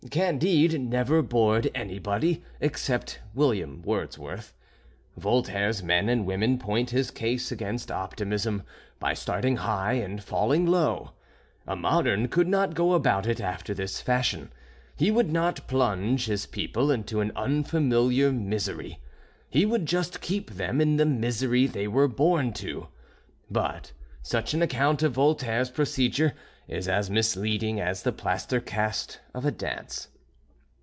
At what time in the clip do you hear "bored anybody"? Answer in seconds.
1.21-2.41